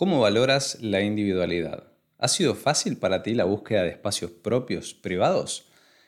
[0.00, 1.92] ¿Cómo valoras la individualidad?
[2.16, 5.66] ¿Ha sido fácil para ti la búsqueda de espacios propios, privados?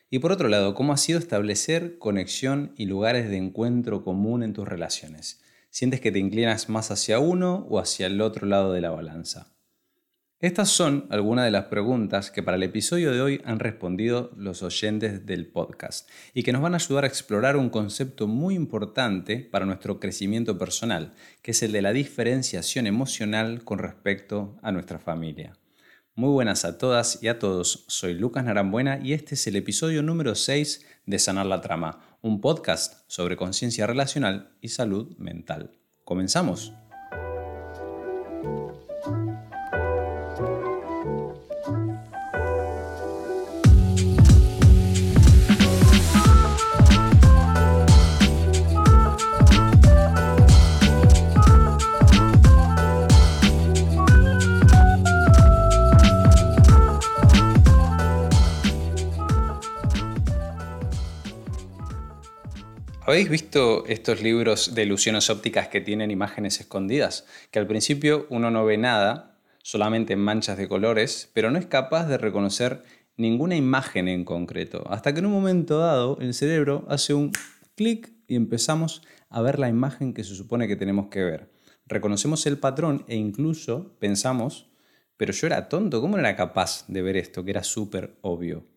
[0.08, 4.54] Y por otro lado, ¿cómo ha sido establecer conexión y lugares de encuentro común en
[4.54, 5.42] tus relaciones?
[5.68, 9.52] ¿Sientes que te inclinas más hacia uno o hacia el otro lado de la balanza?
[10.42, 14.64] Estas son algunas de las preguntas que para el episodio de hoy han respondido los
[14.64, 19.36] oyentes del podcast y que nos van a ayudar a explorar un concepto muy importante
[19.36, 24.98] para nuestro crecimiento personal, que es el de la diferenciación emocional con respecto a nuestra
[24.98, 25.52] familia.
[26.16, 30.02] Muy buenas a todas y a todos, soy Lucas Narambuena y este es el episodio
[30.02, 35.78] número 6 de Sanar la Trama, un podcast sobre conciencia relacional y salud mental.
[36.02, 36.72] Comenzamos.
[63.12, 67.26] ¿Habéis visto estos libros de ilusiones ópticas que tienen imágenes escondidas?
[67.50, 72.06] Que al principio uno no ve nada, solamente manchas de colores, pero no es capaz
[72.06, 72.84] de reconocer
[73.18, 74.84] ninguna imagen en concreto.
[74.88, 77.32] Hasta que en un momento dado el cerebro hace un
[77.74, 81.50] clic y empezamos a ver la imagen que se supone que tenemos que ver.
[81.84, 84.70] Reconocemos el patrón e incluso pensamos,
[85.18, 88.71] pero yo era tonto, ¿cómo no era capaz de ver esto que era súper obvio?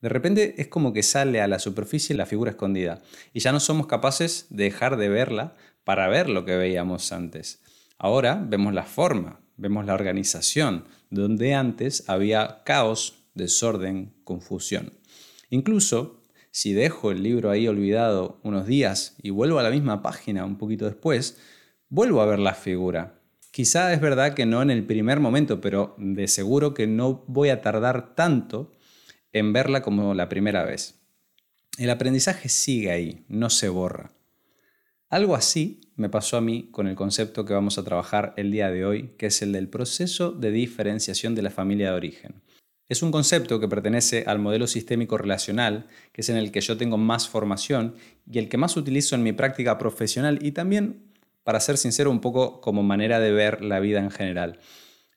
[0.00, 3.02] De repente es como que sale a la superficie la figura escondida
[3.34, 7.62] y ya no somos capaces de dejar de verla para ver lo que veíamos antes.
[7.98, 14.94] Ahora vemos la forma, vemos la organización, donde antes había caos, desorden, confusión.
[15.50, 20.44] Incluso si dejo el libro ahí olvidado unos días y vuelvo a la misma página
[20.44, 21.38] un poquito después,
[21.88, 23.20] vuelvo a ver la figura.
[23.50, 27.50] Quizá es verdad que no en el primer momento, pero de seguro que no voy
[27.50, 28.72] a tardar tanto
[29.32, 31.00] en verla como la primera vez.
[31.78, 34.12] El aprendizaje sigue ahí, no se borra.
[35.08, 38.70] Algo así me pasó a mí con el concepto que vamos a trabajar el día
[38.70, 42.42] de hoy, que es el del proceso de diferenciación de la familia de origen.
[42.88, 46.76] Es un concepto que pertenece al modelo sistémico relacional, que es en el que yo
[46.76, 47.94] tengo más formación
[48.28, 51.02] y el que más utilizo en mi práctica profesional y también,
[51.44, 54.58] para ser sincero, un poco como manera de ver la vida en general.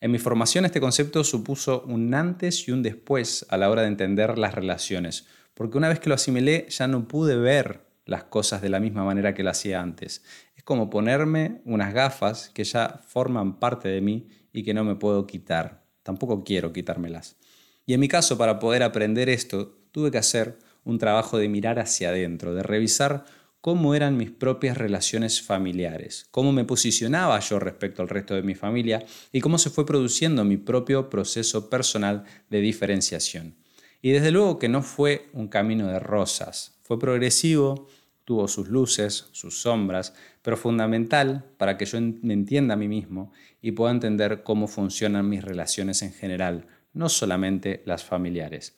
[0.04, 3.88] En mi formación este concepto supuso un antes y un después a la hora de
[3.88, 8.62] entender las relaciones, porque una vez que lo asimilé ya no pude ver las cosas
[8.62, 10.22] de la misma manera que lo hacía antes.
[10.58, 14.96] Es como ponerme unas gafas que ya forman parte de mí y que no me
[14.96, 15.86] puedo quitar.
[16.04, 17.38] Tampoco quiero quitármelas.
[17.86, 21.80] Y en mi caso, para poder aprender esto, tuve que hacer un trabajo de mirar
[21.80, 23.24] hacia adentro, de revisar
[23.64, 28.56] cómo eran mis propias relaciones familiares, cómo me posicionaba yo respecto al resto de mi
[28.56, 33.56] familia y cómo se fue produciendo mi propio proceso personal de diferenciación.
[34.02, 37.88] Y desde luego que no fue un camino de rosas, fue progresivo,
[38.26, 43.32] tuvo sus luces, sus sombras, pero fundamental para que yo me entienda a mí mismo
[43.62, 48.76] y pueda entender cómo funcionan mis relaciones en general, no solamente las familiares.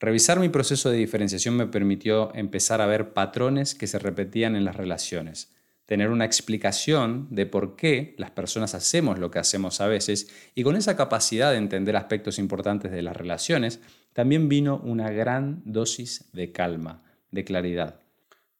[0.00, 4.64] Revisar mi proceso de diferenciación me permitió empezar a ver patrones que se repetían en
[4.64, 5.52] las relaciones,
[5.84, 10.62] tener una explicación de por qué las personas hacemos lo que hacemos a veces y
[10.62, 13.80] con esa capacidad de entender aspectos importantes de las relaciones,
[14.14, 18.00] también vino una gran dosis de calma, de claridad.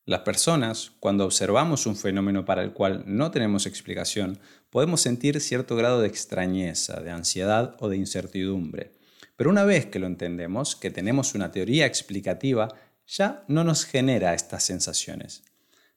[0.05, 5.75] Las personas, cuando observamos un fenómeno para el cual no tenemos explicación, podemos sentir cierto
[5.75, 9.00] grado de extrañeza, de ansiedad o de incertidumbre.
[9.41, 12.69] Pero una vez que lo entendemos, que tenemos una teoría explicativa,
[13.07, 15.45] ya no nos genera estas sensaciones.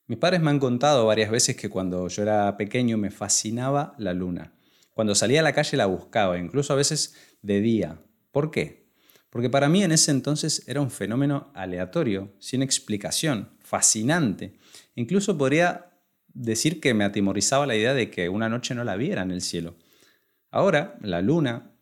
[0.07, 4.13] Mis padres me han contado varias veces que cuando yo era pequeño me fascinaba la
[4.13, 4.53] luna.
[4.93, 7.99] Cuando salía a la calle la buscaba, incluso a veces de día.
[8.31, 8.87] ¿Por qué?
[9.29, 14.53] Porque para mí en ese entonces era un fenómeno aleatorio, sin explicación, fascinante.
[14.95, 15.91] Incluso podría
[16.29, 19.41] decir que me atimorizaba la idea de que una noche no la viera en el
[19.41, 19.75] cielo.
[20.49, 21.72] Ahora, la luna,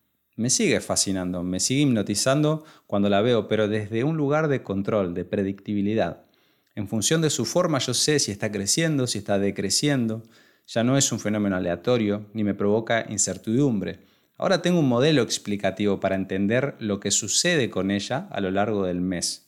[0.41, 5.13] me sigue fascinando, me sigue hipnotizando cuando la veo, pero desde un lugar de control,
[5.13, 6.25] de predictibilidad.
[6.73, 10.23] En función de su forma yo sé si está creciendo, si está decreciendo.
[10.65, 13.99] Ya no es un fenómeno aleatorio ni me provoca incertidumbre.
[14.35, 18.85] Ahora tengo un modelo explicativo para entender lo que sucede con ella a lo largo
[18.85, 19.45] del mes.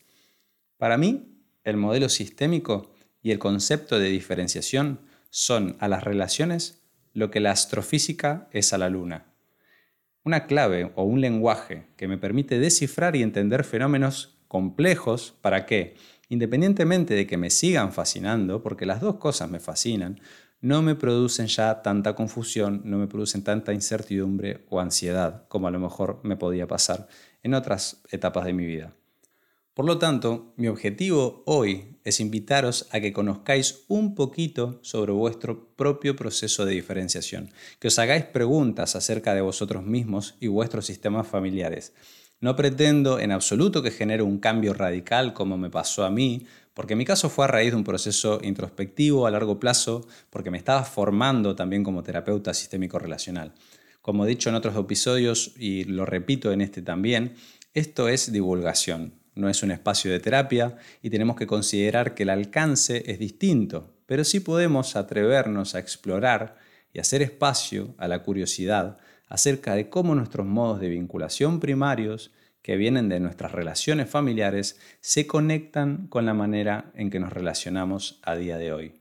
[0.78, 2.94] Para mí, el modelo sistémico
[3.24, 5.00] y el concepto de diferenciación
[5.32, 9.33] son a las relaciones lo que la astrofísica es a la luna
[10.24, 15.96] una clave o un lenguaje que me permite descifrar y entender fenómenos complejos para que,
[16.30, 20.20] independientemente de que me sigan fascinando, porque las dos cosas me fascinan,
[20.62, 25.72] no me producen ya tanta confusión, no me producen tanta incertidumbre o ansiedad como a
[25.72, 27.08] lo mejor me podía pasar
[27.42, 28.94] en otras etapas de mi vida.
[29.74, 35.70] Por lo tanto, mi objetivo hoy es invitaros a que conozcáis un poquito sobre vuestro
[35.76, 37.50] propio proceso de diferenciación,
[37.80, 41.94] que os hagáis preguntas acerca de vosotros mismos y vuestros sistemas familiares.
[42.40, 46.96] No pretendo en absoluto que genere un cambio radical como me pasó a mí, porque
[46.96, 50.84] mi caso fue a raíz de un proceso introspectivo a largo plazo, porque me estaba
[50.84, 53.56] formando también como terapeuta sistémico relacional.
[54.04, 57.34] Como he dicho en otros episodios y lo repito en este también,
[57.74, 62.30] esto es divulgación no es un espacio de terapia y tenemos que considerar que el
[62.30, 66.58] alcance es distinto, pero sí podemos atrevernos a explorar
[66.94, 68.98] y hacer espacio a la curiosidad
[69.28, 72.32] acerca de cómo nuestros modos de vinculación primarios,
[72.62, 78.20] que vienen de nuestras relaciones familiares, se conectan con la manera en que nos relacionamos
[78.22, 78.94] a día de hoy.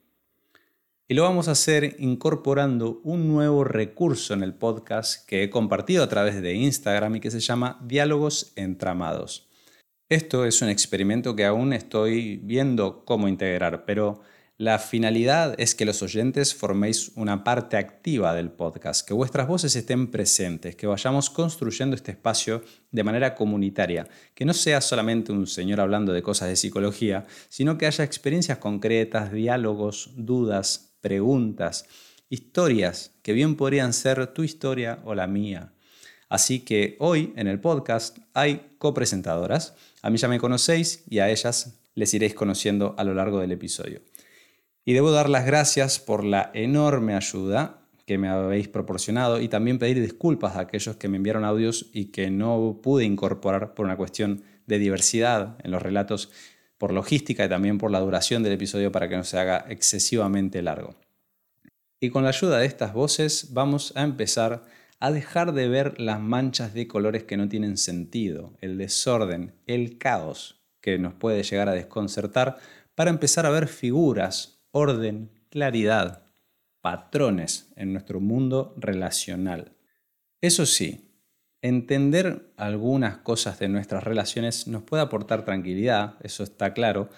[1.07, 6.03] Y lo vamos a hacer incorporando un nuevo recurso en el podcast que he compartido
[6.03, 9.52] a través de Instagram y que se llama Diálogos Entramados.
[10.13, 14.21] Esto es un experimento que aún estoy viendo cómo integrar, pero
[14.59, 19.75] la finalidad es que los oyentes forméis una parte activa del podcast, que vuestras voces
[19.75, 25.47] estén presentes, que vayamos construyendo este espacio de manera comunitaria, que no sea solamente un
[25.47, 31.87] señor hablando de cosas de psicología, sino que haya experiencias concretas, diálogos, dudas, preguntas,
[32.29, 35.73] historias que bien podrían ser tu historia o la mía.
[36.29, 41.31] Así que hoy en el podcast hay copresentadoras a mí ya me conocéis y a
[41.31, 44.03] ellas les iréis conociendo a lo largo del episodio.
[44.85, 49.79] Y debo dar las gracias por la enorme ayuda que me habéis proporcionado y también
[49.79, 53.97] pedir disculpas a aquellos que me enviaron audios y que no pude incorporar por una
[53.97, 56.31] cuestión de diversidad en los relatos,
[56.79, 60.63] por logística y también por la duración del episodio para que no se haga excesivamente
[60.63, 60.97] largo.
[62.01, 64.65] Y con la ayuda de estas voces vamos a empezar
[65.03, 69.99] a dejar de ver las manchas de colores que no tienen sentido, el desorden, el
[69.99, 72.59] caos que nos puede llegar a desconcertar,
[72.95, 76.31] para empezar a ver figuras, orden, claridad,
[76.81, 79.73] patrones en nuestro mundo relacional.
[80.41, 81.11] Eso sí,
[81.63, 87.11] entender algunas cosas de nuestras relaciones nos puede aportar tranquilidad, eso está claro,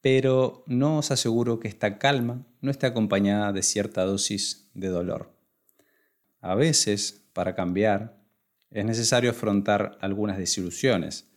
[0.00, 5.35] pero no os aseguro que esta calma no esté acompañada de cierta dosis de dolor.
[6.46, 8.22] A veces, para cambiar,
[8.70, 11.28] es necesario afrontar algunas desilusiones.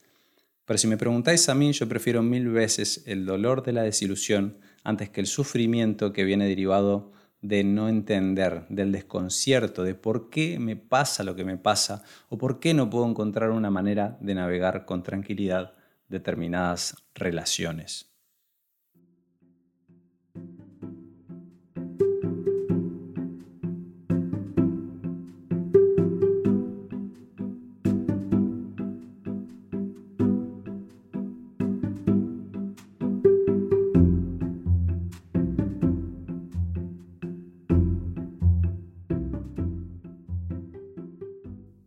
[0.66, 4.60] Pero si me preguntáis a mí, yo prefiero mil veces el dolor de la desilusión
[4.84, 7.12] antes que el sufrimiento que viene derivado
[7.42, 12.38] de no entender, del desconcierto, de por qué me pasa lo que me pasa o
[12.38, 15.74] por qué no puedo encontrar una manera de navegar con tranquilidad
[16.08, 18.09] determinadas relaciones.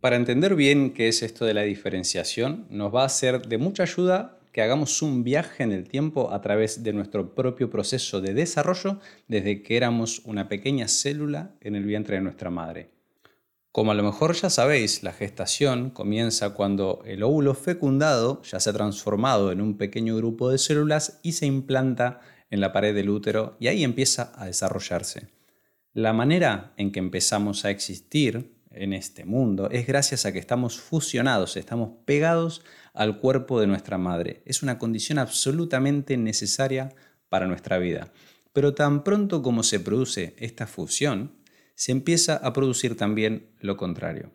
[0.03, 3.83] Para entender bien qué es esto de la diferenciación, nos va a ser de mucha
[3.83, 8.33] ayuda que hagamos un viaje en el tiempo a través de nuestro propio proceso de
[8.33, 12.89] desarrollo desde que éramos una pequeña célula en el vientre de nuestra madre.
[13.71, 18.71] Como a lo mejor ya sabéis, la gestación comienza cuando el óvulo fecundado ya se
[18.71, 23.09] ha transformado en un pequeño grupo de células y se implanta en la pared del
[23.09, 25.29] útero y ahí empieza a desarrollarse.
[25.93, 30.79] La manera en que empezamos a existir en este mundo es gracias a que estamos
[30.79, 32.63] fusionados, estamos pegados
[32.93, 34.41] al cuerpo de nuestra madre.
[34.45, 36.93] Es una condición absolutamente necesaria
[37.29, 38.11] para nuestra vida.
[38.53, 41.35] Pero tan pronto como se produce esta fusión,
[41.75, 44.31] se empieza a producir también lo contrario.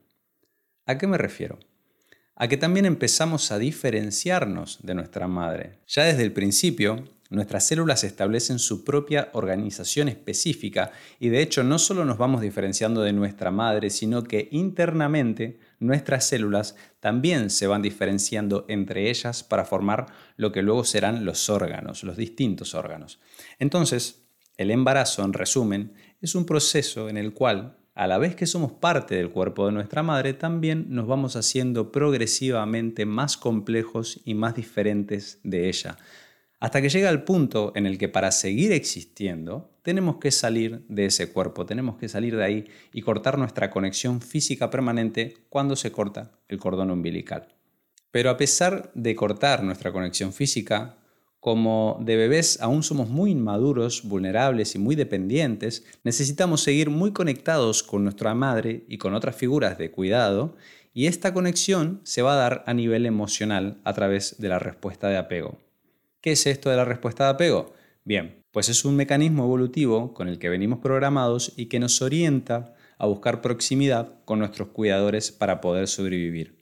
[0.86, 1.58] ¿A qué me refiero?
[2.34, 5.78] A que también empezamos a diferenciarnos de nuestra madre.
[5.86, 11.78] Ya desde el principio, Nuestras células establecen su propia organización específica y de hecho no
[11.78, 17.82] solo nos vamos diferenciando de nuestra madre, sino que internamente nuestras células también se van
[17.82, 20.06] diferenciando entre ellas para formar
[20.36, 23.20] lo que luego serán los órganos, los distintos órganos.
[23.58, 24.22] Entonces,
[24.56, 25.92] el embarazo, en resumen,
[26.22, 29.72] es un proceso en el cual, a la vez que somos parte del cuerpo de
[29.72, 35.98] nuestra madre, también nos vamos haciendo progresivamente más complejos y más diferentes de ella
[36.60, 41.06] hasta que llega el punto en el que para seguir existiendo tenemos que salir de
[41.06, 45.92] ese cuerpo, tenemos que salir de ahí y cortar nuestra conexión física permanente cuando se
[45.92, 47.54] corta el cordón umbilical.
[48.10, 50.96] Pero a pesar de cortar nuestra conexión física,
[51.40, 57.84] Como de bebés aún somos muy inmaduros, vulnerables y muy dependientes, necesitamos seguir muy conectados
[57.84, 60.56] con nuestra madre y con otras figuras de cuidado,
[60.92, 65.08] y esta conexión se va a dar a nivel emocional a través de la respuesta
[65.08, 65.67] de apego.
[66.20, 67.74] ¿Qué es esto de la respuesta de apego?
[68.04, 72.74] Bien, pues es un mecanismo evolutivo con el que venimos programados y que nos orienta
[72.98, 76.58] a buscar proximidad con nuestros cuidadores para poder sobrevivir.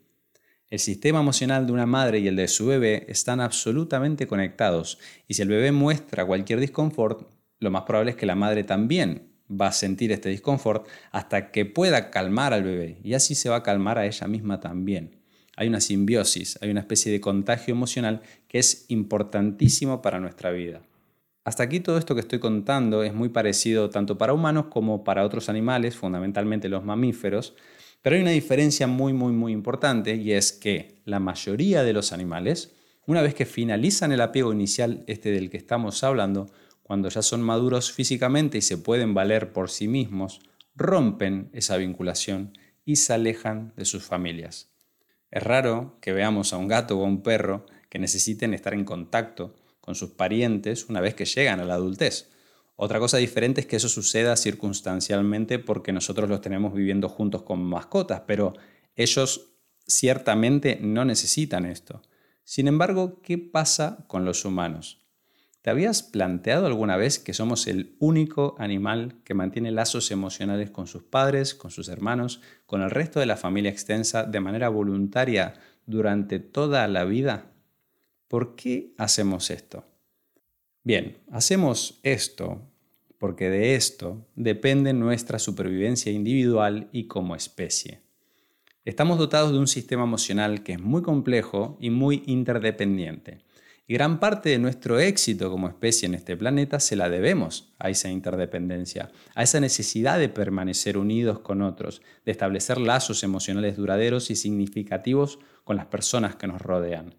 [0.69, 5.35] El sistema emocional de una madre y el de su bebé están absolutamente conectados y
[5.35, 7.27] si el bebé muestra cualquier disconfort,
[7.59, 11.65] lo más probable es que la madre también va a sentir este disconfort hasta que
[11.65, 15.17] pueda calmar al bebé y así se va a calmar a ella misma también.
[15.57, 20.83] Hay una simbiosis, hay una especie de contagio emocional que es importantísimo para nuestra vida.
[21.45, 25.25] Hasta aquí todo esto que estoy contando es muy parecido tanto para humanos como para
[25.25, 27.55] otros animales, fundamentalmente los mamíferos,
[28.03, 32.13] pero hay una diferencia muy, muy, muy importante y es que la mayoría de los
[32.13, 32.75] animales,
[33.07, 36.51] una vez que finalizan el apego inicial, este del que estamos hablando,
[36.83, 40.41] cuando ya son maduros físicamente y se pueden valer por sí mismos,
[40.75, 44.76] rompen esa vinculación y se alejan de sus familias.
[45.31, 48.85] Es raro que veamos a un gato o a un perro que necesiten estar en
[48.85, 52.31] contacto con sus parientes una vez que llegan a la adultez.
[52.77, 57.63] Otra cosa diferente es que eso suceda circunstancialmente porque nosotros los tenemos viviendo juntos con
[57.63, 58.55] mascotas, pero
[58.95, 59.53] ellos
[59.87, 62.03] ciertamente no necesitan esto.
[62.45, 65.06] Sin embargo, ¿qué pasa con los humanos?
[65.67, 70.87] ¿Te habías planteado alguna vez que somos el único animal que mantiene lazos emocionales con
[70.87, 75.55] sus padres, con sus hermanos, con el resto de la familia extensa de manera voluntaria
[75.85, 77.51] durante toda la vida?
[78.29, 79.85] ¿Por qué hacemos esto?
[80.85, 82.63] Bien, hacemos esto
[83.19, 88.03] porque de esto depende nuestra supervivencia individual y como especie.
[88.85, 93.46] Estamos dotados de un sistema emocional que es muy complejo y muy interdependiente.
[93.89, 97.89] Y gran parte de nuestro éxito como especie en este planeta se la debemos a
[97.89, 104.31] esa interdependencia, a esa necesidad de permanecer unidos con otros, de establecer lazos emocionales duraderos
[104.31, 107.15] y significativos con las personas que nos rodean.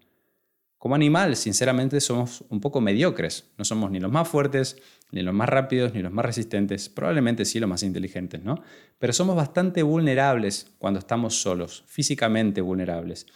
[0.76, 3.50] Como animal, sinceramente, somos un poco mediocres.
[3.56, 4.76] No somos ni los más fuertes,
[5.10, 6.88] ni los más rápidos, ni los más resistentes.
[6.88, 8.62] Probablemente sí los más inteligentes, ¿no?
[8.98, 13.26] Pero somos bastante vulnerables cuando estamos solos, físicamente vulnerables.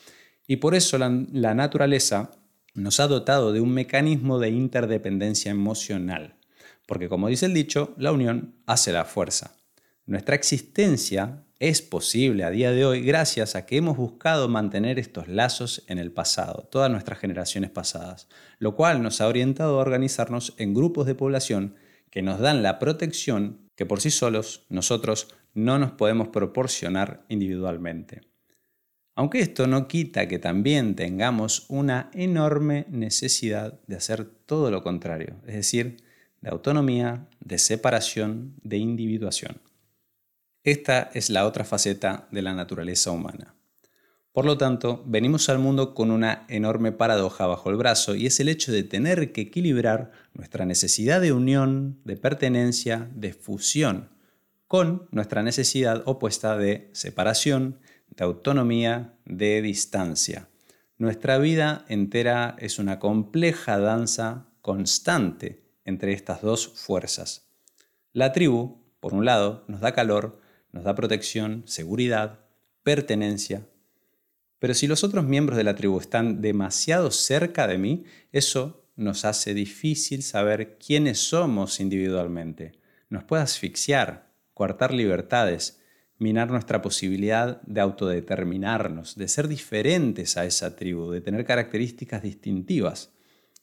[0.46, 2.30] Y por eso la, la naturaleza
[2.74, 6.36] nos ha dotado de un mecanismo de interdependencia emocional.
[6.86, 9.56] Porque como dice el dicho, la unión hace la fuerza.
[10.04, 15.28] Nuestra existencia es posible a día de hoy gracias a que hemos buscado mantener estos
[15.28, 20.54] lazos en el pasado, todas nuestras generaciones pasadas, lo cual nos ha orientado a organizarnos
[20.58, 21.76] en grupos de población
[22.10, 28.31] que nos dan la protección que por sí solos nosotros no nos podemos proporcionar individualmente.
[29.14, 35.36] Aunque esto no quita que también tengamos una enorme necesidad de hacer todo lo contrario,
[35.46, 35.98] es decir,
[36.40, 39.60] de autonomía, de separación, de individuación.
[40.64, 43.54] Esta es la otra faceta de la naturaleza humana.
[44.32, 48.40] Por lo tanto, venimos al mundo con una enorme paradoja bajo el brazo y es
[48.40, 54.08] el hecho de tener que equilibrar nuestra necesidad de unión, de pertenencia, de fusión,
[54.66, 57.78] con nuestra necesidad opuesta de separación,
[58.16, 60.48] de autonomía, de distancia.
[60.98, 67.48] Nuestra vida entera es una compleja danza constante entre estas dos fuerzas.
[68.12, 70.40] La tribu, por un lado, nos da calor,
[70.70, 72.40] nos da protección, seguridad,
[72.82, 73.66] pertenencia.
[74.58, 79.24] Pero si los otros miembros de la tribu están demasiado cerca de mí, eso nos
[79.24, 82.72] hace difícil saber quiénes somos individualmente.
[83.08, 85.81] Nos puede asfixiar, coartar libertades,
[86.22, 93.10] minar nuestra posibilidad de autodeterminarnos, de ser diferentes a esa tribu, de tener características distintivas.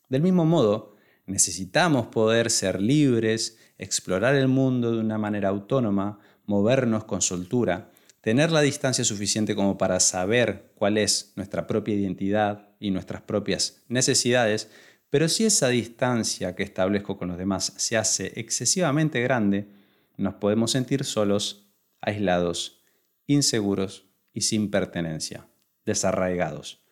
[0.09, 7.05] Del mismo modo, necesitamos poder ser libres, explorar el mundo de una manera autónoma, movernos
[7.05, 12.91] con soltura, tener la distancia suficiente como para saber cuál es nuestra propia identidad y
[12.91, 14.69] nuestras propias necesidades,
[15.09, 19.69] pero si esa distancia que establezco con los demás se hace excesivamente grande,
[20.17, 21.68] nos podemos sentir solos,
[22.01, 22.83] aislados,
[23.27, 25.47] inseguros y sin pertenencia,
[25.85, 26.83] desarraigados.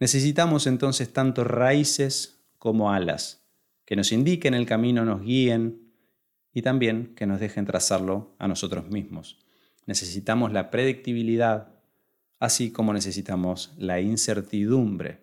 [0.00, 3.46] Necesitamos entonces tanto raíces como alas,
[3.84, 5.88] que nos indiquen el camino, nos guíen,
[6.52, 9.38] y también que nos dejen trazarlo a nosotros mismos.
[9.86, 11.72] Necesitamos la predictibilidad,
[12.40, 15.20] así como necesitamos la incertidumbre.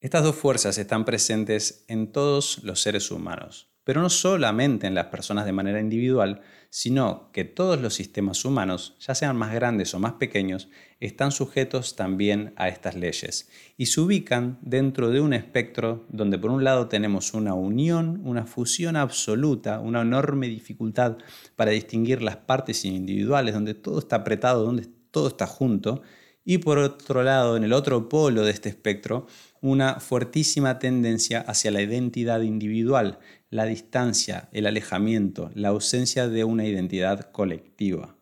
[0.00, 3.71] Estas dos fuerzas están presentes en todos los seres humanos.
[3.84, 8.96] Pero no solamente en las personas de manera individual, sino que todos los sistemas humanos,
[9.00, 10.68] ya sean más grandes o más pequeños,
[11.00, 16.50] están sujetos también a estas leyes y se ubican dentro de un espectro donde por
[16.50, 21.18] un lado tenemos una unión, una fusión absoluta, una enorme dificultad
[21.56, 26.02] para distinguir las partes individuales, donde todo está apretado, donde todo está junto,
[26.44, 29.26] y por otro lado, en el otro polo de este espectro,
[29.62, 36.66] una fuertísima tendencia hacia la identidad individual, la distancia, el alejamiento, la ausencia de una
[36.66, 38.16] identidad colectiva.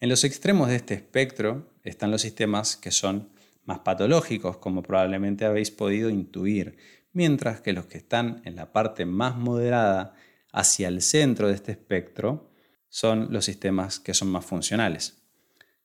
[0.00, 3.30] En los extremos de este espectro están los sistemas que son
[3.64, 6.76] más patológicos, como probablemente habéis podido intuir,
[7.12, 10.14] mientras que los que están en la parte más moderada,
[10.52, 12.50] hacia el centro de este espectro,
[12.88, 15.22] son los sistemas que son más funcionales.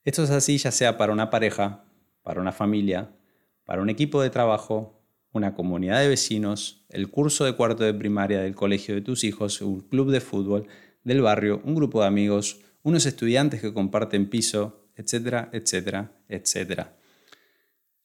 [0.03, 1.86] Esto es así ya sea para una pareja,
[2.24, 3.10] para una familia,
[3.71, 5.01] para un equipo de trabajo
[5.31, 9.61] una comunidad de vecinos, el curso de cuarto de primaria del colegio de tus hijos,
[9.61, 10.67] un club de fútbol
[11.05, 16.97] del barrio, un grupo de amigos, unos estudiantes que comparten piso, etcétera, etcétera, etcétera.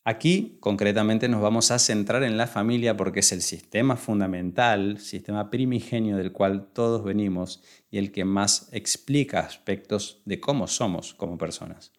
[0.04, 5.50] Aquí concretamente nos vamos a centrar en la familia porque es el sistema fundamental, sistema
[5.50, 11.36] primigenio del cual todos venimos y el que más explica aspectos de cómo somos como
[11.36, 11.90] personas.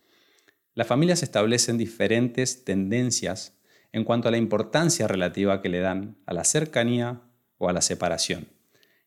[0.74, 3.57] Las familias establecen diferentes tendencias
[3.91, 7.22] en cuanto a la importancia relativa que le dan a la cercanía
[7.58, 8.48] o a la separación.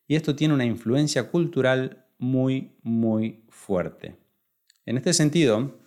[0.07, 4.15] Y esto tiene una influencia cultural muy, muy fuerte.
[4.85, 5.79] En este sentido,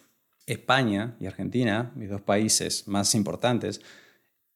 [0.46, 3.80] España y Argentina, mis dos países más importantes,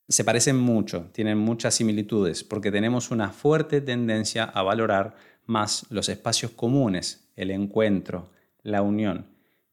[0.09, 6.09] se parecen mucho, tienen muchas similitudes, porque tenemos una fuerte tendencia a valorar más los
[6.09, 8.31] espacios comunes, el encuentro,
[8.63, 9.27] la unión,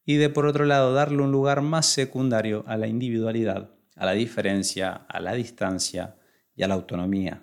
[0.05, 4.13] y de por otro lado darle un lugar más secundario a la individualidad a la
[4.13, 6.15] diferencia, a la distancia
[6.55, 7.41] y a la autonomía.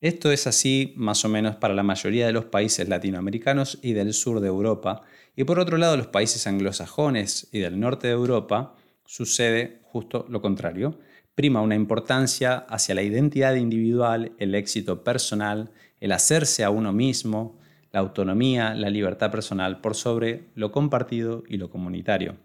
[0.00, 4.12] Esto es así más o menos para la mayoría de los países latinoamericanos y del
[4.12, 5.02] sur de Europa,
[5.34, 10.40] y por otro lado los países anglosajones y del norte de Europa sucede justo lo
[10.40, 10.98] contrario.
[11.34, 15.70] Prima una importancia hacia la identidad individual, el éxito personal,
[16.00, 17.58] el hacerse a uno mismo,
[17.90, 22.36] la autonomía, la libertad personal por sobre lo compartido y lo comunitario.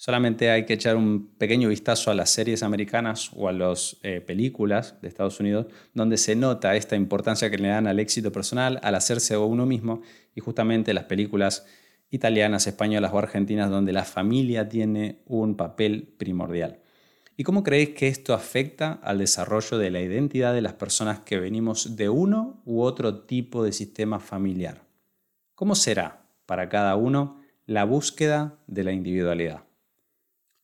[0.00, 4.20] Solamente hay que echar un pequeño vistazo a las series americanas o a las eh,
[4.20, 8.78] películas de Estados Unidos, donde se nota esta importancia que le dan al éxito personal,
[8.84, 10.02] al hacerse uno mismo,
[10.36, 11.66] y justamente las películas
[12.10, 16.78] italianas, españolas o argentinas, donde la familia tiene un papel primordial.
[17.36, 21.40] ¿Y cómo creéis que esto afecta al desarrollo de la identidad de las personas que
[21.40, 24.80] venimos de uno u otro tipo de sistema familiar?
[25.56, 29.67] ¿Cómo será para cada uno la búsqueda de la individualidad?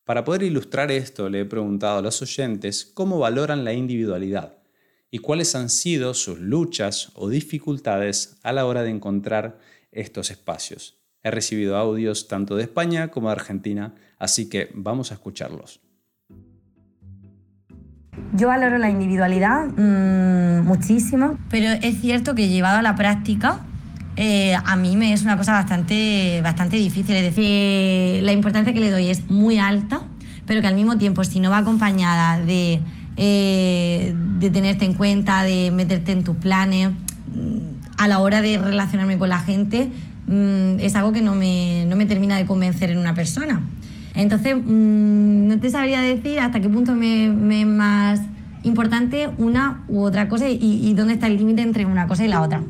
[0.05, 4.59] Para poder ilustrar esto, le he preguntado a los oyentes cómo valoran la individualidad
[5.11, 9.59] y cuáles han sido sus luchas o dificultades a la hora de encontrar
[9.93, 10.99] estos espacios.
[11.23, 15.81] He recibido audios tanto de España como de Argentina, así que vamos a escucharlos.
[18.35, 23.64] Yo valoro la individualidad mm, muchísimo, pero es cierto que llevado a la práctica
[24.16, 27.16] eh, a mí me es una cosa bastante, bastante difícil.
[27.16, 30.03] Es decir, la importancia que le doy es muy alta,
[30.46, 32.81] pero que al mismo tiempo, si no va acompañada de,
[33.16, 34.14] eh,
[34.53, 39.29] tenerte en cuenta, de meterte en tus planes, mm, a la hora de relacionarme con
[39.29, 39.90] la gente,
[40.27, 43.62] mm, es algo que no me, no me, termina de convencer en una persona.
[44.14, 48.20] Entonces, mm, no te sabría decir hasta qué punto me, me, más
[48.62, 52.29] importante una u otra cosa y, y dónde está el límite entre una cosa y
[52.29, 52.62] la otra.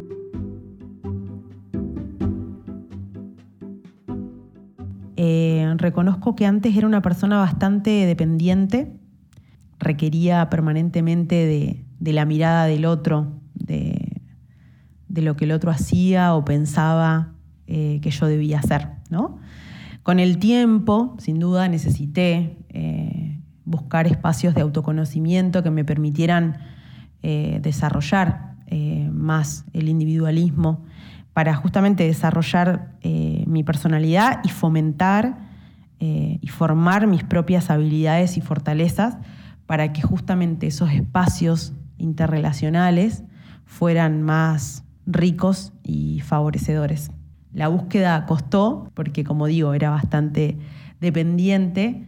[5.26, 8.92] Eh, reconozco que antes era una persona bastante dependiente,
[9.78, 11.34] requería permanentemente
[11.98, 14.20] de, la mirada del otro, de,
[15.08, 17.32] lo que el otro hacía o pensaba
[17.66, 18.88] eh, que yo debía hacer.
[20.02, 26.58] Con el tiempo, sin duda, necesité eh, buscar espacios de autoconocimiento que me permitieran
[27.22, 28.52] desarrollar
[29.10, 30.84] más el individualismo
[31.34, 35.36] para justamente desarrollar eh, mi personalidad y fomentar
[35.98, 39.18] eh, y formar mis propias habilidades y fortalezas
[39.66, 43.24] para que justamente esos espacios interrelacionales
[43.66, 47.10] fueran más ricos y favorecedores.
[47.52, 50.56] La búsqueda costó porque, como digo, era bastante
[51.00, 52.06] dependiente,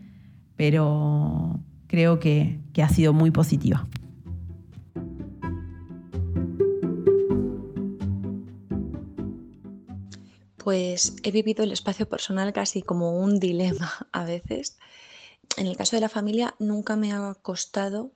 [0.56, 1.58] pero
[1.88, 3.86] creo que ha sido muy positiva.
[10.66, 14.78] Pues he vivido el espacio personal casi como un dilema a veces.
[15.56, 18.10] En el caso de la familia nunca me ha costado,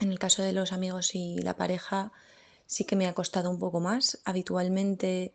[0.00, 2.10] en el caso de los amigos y la pareja
[2.64, 4.18] sí que me ha costado un poco más.
[4.24, 5.34] Habitualmente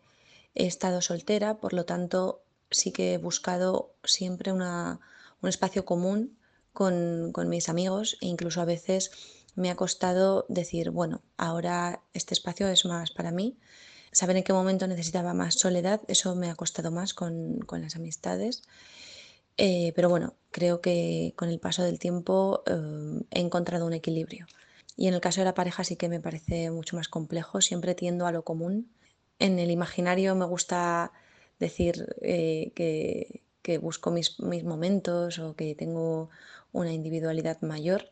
[0.56, 4.98] he estado soltera, por lo tanto sí que he buscado siempre un
[5.44, 6.36] espacio común
[6.74, 9.12] con, con mis amigos e incluso a veces
[9.54, 13.56] me ha costado decir, bueno, ahora este espacio es más para mí.
[14.12, 17.96] Saber en qué momento necesitaba más soledad, eso me ha costado más con, con las
[17.96, 18.64] amistades.
[19.58, 24.48] Eh, pero bueno, creo que con el paso del tiempo eh, he encontrado un equilibrio.
[24.96, 27.94] Y en el caso de la pareja sí que me parece mucho más complejo, siempre
[27.96, 28.90] tiendo a lo común.
[29.38, 31.12] En el imaginario me gusta
[31.60, 36.30] decir eh, que, que, busco mis, mis momentos o que tengo
[36.72, 38.10] una individualidad mayor,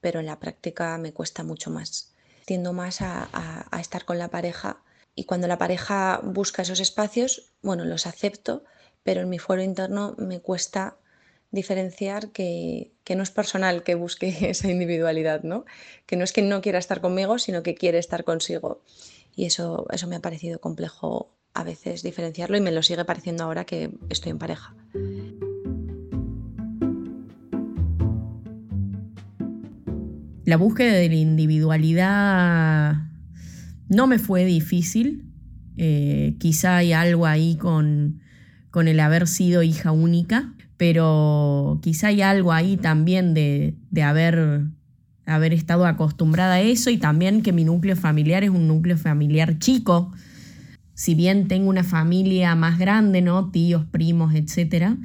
[0.00, 2.14] pero en la práctica me cuesta mucho más.
[2.46, 3.28] Tiendo más a,
[3.70, 4.82] a, estar con la pareja
[5.18, 8.64] y cuando la pareja busca esos espacios, bueno, los acepto,
[9.02, 10.98] pero en mi fuero interno me cuesta
[11.50, 15.64] diferenciar que, que, no es personal que busque esa individualidad, ¿no?
[16.04, 18.82] Que no es que no quiera estar conmigo, sino que quiere estar consigo.
[19.34, 23.44] Y eso, eso me ha parecido complejo a veces diferenciarlo y me lo sigue pareciendo
[23.44, 24.74] ahora que estoy en pareja.
[30.44, 33.05] La búsqueda de la individualidad
[33.88, 35.24] no me fue difícil.
[35.76, 38.20] Eh, quizá hay algo ahí con,
[38.70, 44.64] con, el haber sido hija única, pero quizá hay algo ahí también de, de haber,
[45.26, 49.58] haber estado acostumbrada a eso y también que mi núcleo familiar es un núcleo familiar
[49.58, 50.12] chico.
[50.94, 53.50] Si bien tengo una familia más grande, ¿no?
[53.50, 54.96] Tíos, primos, etc.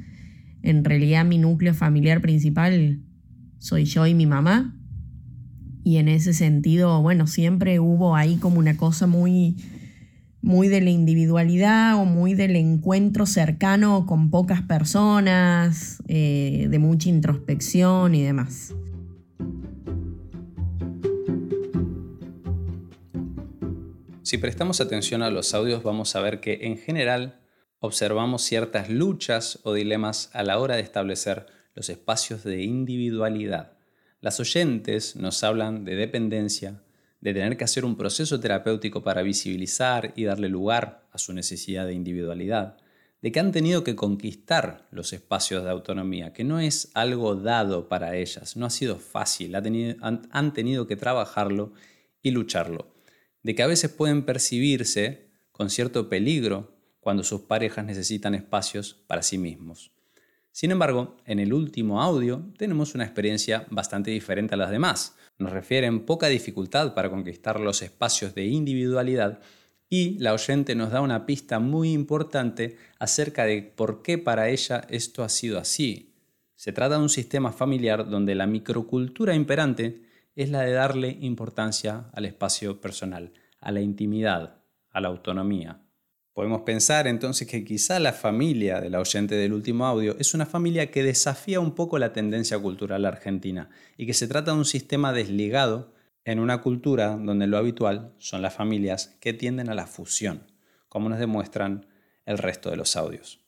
[0.62, 3.00] En realidad mi núcleo familiar principal
[3.58, 4.74] soy yo y mi mamá
[5.84, 9.56] y en ese sentido, bueno, siempre hubo ahí como una cosa muy,
[10.40, 17.08] muy de la individualidad o muy del encuentro cercano con pocas personas, eh, de mucha
[17.08, 18.74] introspección y demás.
[24.22, 27.40] Si prestamos atención a los audios vamos a ver que en general
[27.80, 33.71] observamos ciertas luchas o dilemas a la hora de establecer los espacios de individualidad.
[34.22, 36.80] Las oyentes nos hablan de dependencia,
[37.20, 41.86] de tener que hacer un proceso terapéutico para visibilizar y darle lugar a su necesidad
[41.86, 42.76] de individualidad,
[43.20, 47.88] de que han tenido que conquistar los espacios de autonomía, que no es algo dado
[47.88, 51.72] para ellas, no ha sido fácil, han tenido que trabajarlo
[52.22, 52.94] y lucharlo,
[53.42, 59.24] de que a veces pueden percibirse con cierto peligro cuando sus parejas necesitan espacios para
[59.24, 59.90] sí mismos.
[60.52, 65.16] Sin embargo, en el último audio tenemos una experiencia bastante diferente a las demás.
[65.38, 69.40] Nos refieren poca dificultad para conquistar los espacios de individualidad
[69.88, 74.86] y la oyente nos da una pista muy importante acerca de por qué para ella
[74.90, 76.14] esto ha sido así.
[76.54, 80.02] Se trata de un sistema familiar donde la microcultura imperante
[80.36, 85.82] es la de darle importancia al espacio personal, a la intimidad, a la autonomía.
[86.32, 90.46] Podemos pensar entonces que quizá la familia de la oyente del último audio es una
[90.46, 93.68] familia que desafía un poco la tendencia cultural argentina
[93.98, 95.92] y que se trata de un sistema desligado
[96.24, 100.50] en una cultura donde lo habitual son las familias que tienden a la fusión,
[100.88, 101.86] como nos demuestran
[102.24, 103.40] el resto de los audios.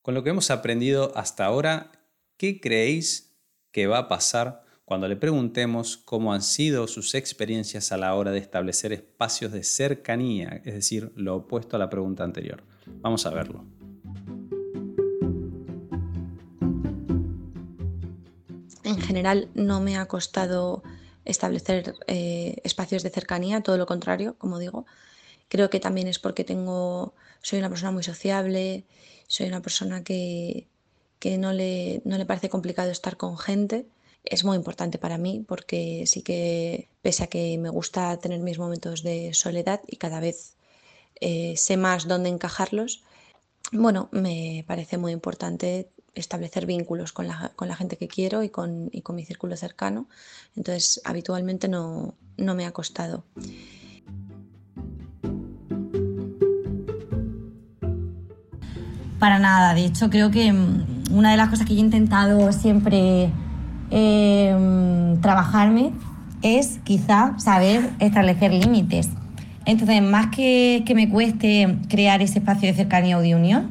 [0.00, 1.92] Con lo que hemos aprendido hasta ahora,
[2.36, 3.36] ¿qué creéis
[3.70, 4.61] que va a pasar
[4.92, 9.64] cuando le preguntemos cómo han sido sus experiencias a la hora de establecer espacios de
[9.64, 12.62] cercanía, es decir, lo opuesto a la pregunta anterior.
[13.00, 13.64] Vamos a verlo.
[18.84, 20.82] En general no me ha costado
[21.24, 24.84] establecer eh, espacios de cercanía, todo lo contrario, como digo.
[25.48, 28.84] Creo que también es porque tengo, soy una persona muy sociable,
[29.26, 30.66] soy una persona que,
[31.18, 33.86] que no, le, no le parece complicado estar con gente
[34.24, 38.58] es muy importante para mí porque sí que, pese a que me gusta tener mis
[38.58, 40.54] momentos de soledad y cada vez
[41.20, 43.02] eh, sé más dónde encajarlos,
[43.72, 48.50] bueno, me parece muy importante establecer vínculos con la, con la gente que quiero y
[48.50, 50.08] con, y con, mi círculo cercano.
[50.56, 53.24] Entonces, habitualmente no, no me ha costado.
[59.18, 62.52] Para nada, de hecho creo que mm, una de las cosas que yo he intentado
[62.52, 63.30] siempre
[63.94, 65.90] Em, trabajarme
[66.40, 69.10] es quizá saber establecer límites.
[69.66, 73.70] Entonces, más que, que me cueste crear ese espacio de cercanía o de unión,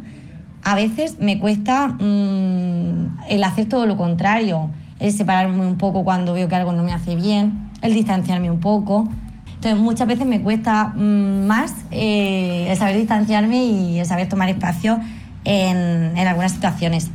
[0.64, 6.34] a veces me cuesta mm, el hacer todo lo contrario, el separarme un poco cuando
[6.34, 9.10] veo que algo no me hace bien, el distanciarme un poco.
[9.56, 14.50] Entonces, muchas veces me cuesta mm, más eh, el saber distanciarme y el saber tomar
[14.50, 15.00] espacio
[15.46, 17.10] en, en algunas situaciones.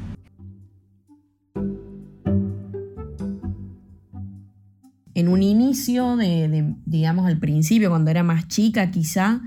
[5.27, 9.41] En un inicio inicio, de, digamos al principio, cuando era más chica quizá,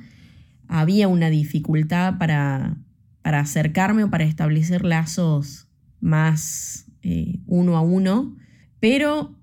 [0.67, 2.75] había una dificultad para,
[3.21, 5.69] para acercarme o para establecer lazos
[6.01, 8.35] más eh, uno a uno,
[8.81, 9.33] pero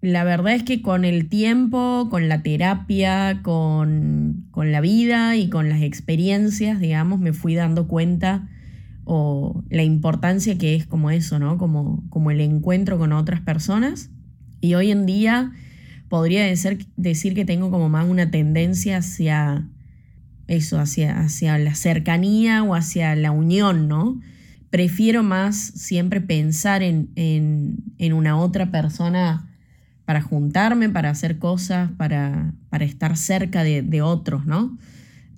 [0.00, 5.68] la verdad es que con el tiempo, con la terapia, con, la vida y con
[5.68, 8.48] las experiencias, digamos, me fui dando cuenta
[9.04, 11.58] o la importancia que es como eso, ¿no?
[11.58, 14.08] Como, como el encuentro con otras personas.
[14.62, 15.52] Y hoy en día
[16.12, 19.66] podría decir, que tengo como más una tendencia hacia
[20.46, 24.20] eso, hacia, hacia la cercanía o hacia la unión, ¿no?
[24.68, 29.48] Prefiero más siempre pensar en, una otra persona
[30.04, 34.76] para juntarme, para hacer cosas, para, estar cerca de, otros, ¿no?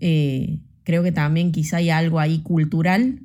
[0.00, 3.20] Eh, creo que también quizá hay algo ahí cultural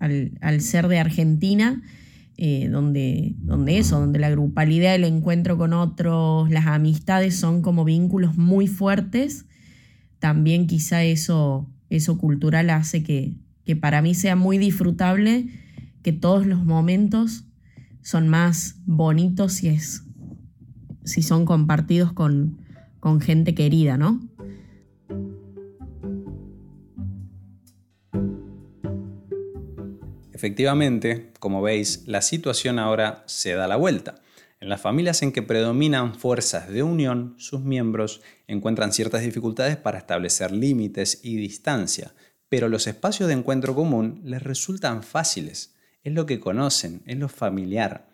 [0.00, 1.82] al, ser de Argentina,
[2.38, 7.84] eh, donde, donde eso, donde la grupalidad, el encuentro con otros, las amistades son como
[7.84, 9.46] vínculos muy fuertes,
[10.18, 13.36] también quizá eso, eso cultural hace que,
[13.80, 15.46] para mí sea muy disfrutable,
[16.02, 17.44] que todos los momentos
[18.02, 20.04] son más bonitos si, es,
[21.04, 22.58] si son compartidos con,
[22.98, 24.20] con gente querida, ¿no?
[30.42, 34.16] Efectivamente, como veis, la situación ahora se da la vuelta.
[34.58, 39.98] En las familias en que predominan fuerzas de unión, sus miembros encuentran ciertas dificultades para
[39.98, 42.12] establecer límites y distancia,
[42.48, 45.76] pero los espacios de encuentro común les resultan fáciles.
[46.02, 48.08] Es lo que conocen, es lo familiar.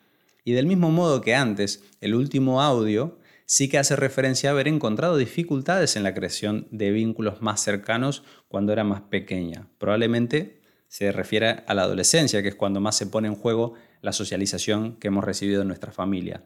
[0.44, 4.68] Y del mismo modo que antes, el último audio sí que hace referencia a haber
[4.68, 9.70] encontrado dificultades en la creación de vínculos más cercanos cuando era más pequeña.
[9.78, 10.57] Probablemente
[10.88, 14.96] se refiere a la adolescencia, que es cuando más se pone en juego la socialización
[14.96, 16.42] que hemos recibido en nuestra familia.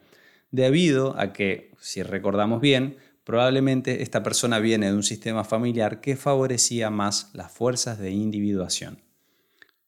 [0.51, 6.17] Debido a que, si recordamos bien, probablemente esta persona viene de un sistema familiar que
[6.17, 9.01] favorecía más las fuerzas de individuación.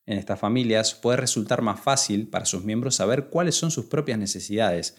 [0.07, 4.19] En estas familias puede resultar más fácil para sus miembros saber cuáles son sus propias
[4.19, 4.97] necesidades.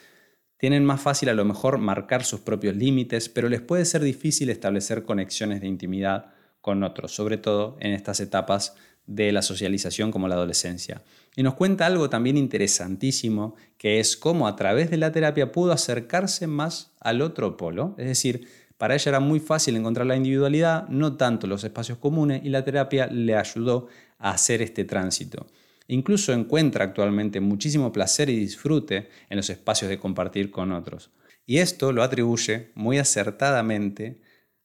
[0.58, 4.50] Tienen más fácil a lo mejor marcar sus propios límites, pero les puede ser difícil
[4.50, 8.76] establecer conexiones de intimidad con otros, sobre todo en estas etapas
[9.08, 11.04] de la socialización como la adolescencia.
[11.36, 15.72] Y nos cuenta algo también interesantísimo, que es cómo a través de la terapia pudo
[15.72, 17.96] acercarse más al otro polo.
[17.98, 22.44] Es decir, para ella era muy fácil encontrar la individualidad, no tanto los espacios comunes,
[22.44, 23.88] y la terapia le ayudó
[24.18, 25.48] a hacer este tránsito.
[25.88, 31.12] Incluso encuentra actualmente muchísimo placer y disfrute en los espacios de compartir con otros.
[31.46, 34.20] Y esto lo atribuye muy acertadamente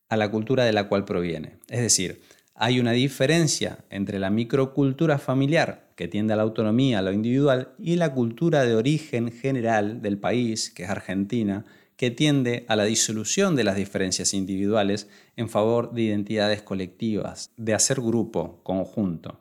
[0.09, 1.59] a la cultura de la cual proviene.
[1.69, 2.23] Es decir,
[2.63, 7.73] hay una diferencia entre la microcultura familiar, que tiende a la autonomía, a lo individual,
[7.79, 11.65] y la cultura de origen general del país, que es Argentina,
[11.97, 17.73] que tiende a la disolución de las diferencias individuales en favor de identidades colectivas, de
[17.73, 19.41] hacer grupo, conjunto.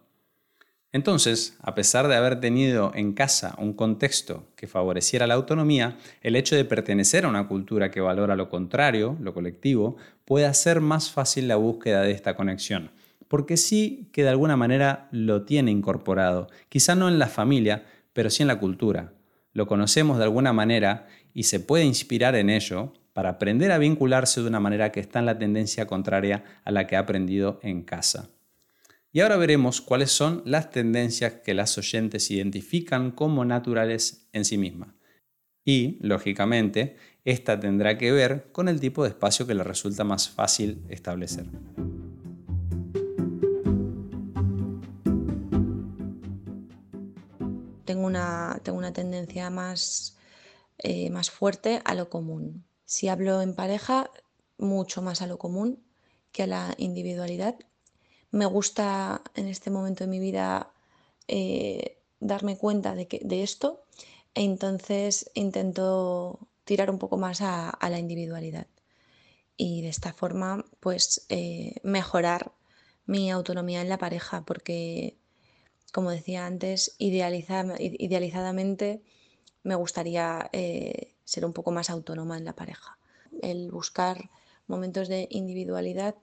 [0.94, 6.38] Entonces, a pesar de haber tenido en casa un contexto que favoreciera la autonomía, el
[6.38, 11.12] hecho de pertenecer a una cultura que valora lo contrario, lo colectivo, puede hacer más
[11.12, 12.92] fácil la búsqueda de esta conexión
[13.30, 18.30] porque sí que de alguna manera lo tiene incorporado, quizá no en la familia, pero
[18.30, 19.14] sí en la cultura.
[19.54, 24.42] Lo conocemos de alguna manera y se puede inspirar en ello para aprender a vincularse
[24.42, 27.84] de una manera que está en la tendencia contraria a la que ha aprendido en
[27.84, 28.30] casa.
[29.12, 34.58] Y ahora veremos cuáles son las tendencias que las oyentes identifican como naturales en sí
[34.58, 34.90] mismas.
[35.66, 40.30] Y, lógicamente, esta tendrá que ver con el tipo de espacio que le resulta más
[40.30, 41.46] fácil establecer.
[47.90, 50.16] Tengo una, tengo una tendencia más,
[50.78, 52.64] eh, más fuerte a lo común.
[52.86, 54.12] Si hablo en pareja,
[54.60, 55.84] mucho más a lo común
[56.32, 57.56] que a la individualidad.
[58.30, 60.72] Me gusta en este momento de mi vida
[61.28, 63.82] eh, darme cuenta de, que, de esto
[64.36, 68.68] e entonces intento tirar un poco más a, la individualidad
[69.58, 72.52] y de esta forma pues eh, mejorar
[73.08, 75.18] mi autonomía en la pareja porque
[75.92, 79.02] como decía antes, idealizadamente
[79.64, 82.98] me gustaría eh, ser un poco más autónoma en la pareja.
[83.42, 84.30] El buscar
[84.68, 86.16] momentos de individualidad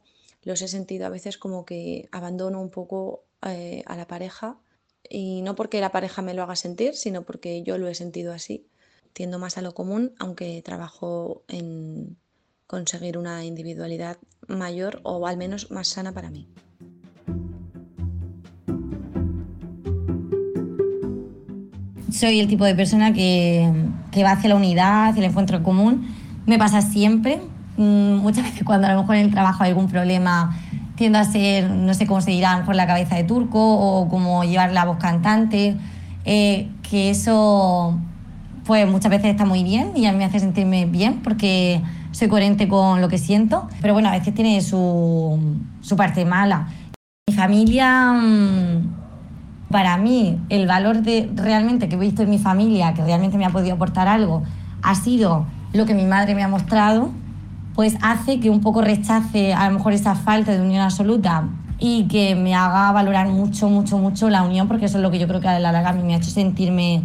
[0.43, 4.59] los he sentido a veces como que abandono un poco eh, a la pareja
[5.09, 8.33] y no porque la pareja me lo haga sentir, sino porque yo lo he sentido
[8.33, 8.67] así.
[9.13, 12.19] Tiendo más a lo común, aunque trabajo en
[12.67, 16.49] conseguir una individualidad mayor o al menos más sana para mí.
[22.11, 23.71] Soy el tipo de persona que,
[24.25, 26.09] va hacia la unidad, hacia el encuentro común,
[26.47, 27.41] me pasa siempre.
[27.77, 30.57] Mm, muchas veces cuando a lo mejor en el trabajo hay algún problema
[30.97, 34.45] tiendo a ser, no sé cómo se dirá, por la cabeza de turco o cómo
[34.45, 35.77] llevar la voz cantante,
[36.25, 37.99] eh, que eso
[38.65, 42.29] pues muchas veces está muy bien y a mí me hace sentirme bien porque soy
[42.29, 45.39] coherente con lo que siento, pero bueno, a veces tiene su,
[45.83, 46.69] su parte mala.
[47.29, 49.06] Mi familia, mm,
[49.71, 53.45] para mí, el valor de realmente que he visto en mi familia, que realmente me
[53.45, 54.43] ha podido aportar algo,
[54.83, 57.11] ha sido lo que mi madre me ha mostrado,
[57.75, 61.49] pues hace que un poco rechace a lo mejor esa falta de unión absoluta
[61.79, 65.19] y que me haga valorar mucho, mucho, mucho la unión, porque eso es lo que
[65.19, 67.03] yo creo que a la larga a mí me ha hecho sentirme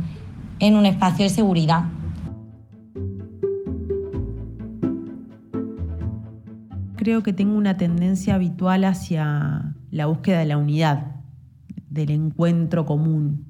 [0.59, 1.83] en un espacio de seguridad.
[6.95, 11.07] Creo que tengo una tendencia habitual hacia la búsqueda de la unidad,
[11.91, 13.45] del encuentro común.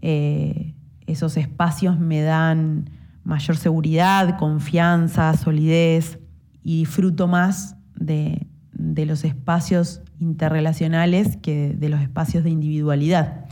[0.00, 0.74] Eh,
[1.06, 2.90] esos espacios me dan
[3.22, 6.18] mayor seguridad, confianza, solidez
[6.62, 13.44] y disfruto más de, los espacios interrelacionales que de los espacios de individualidad.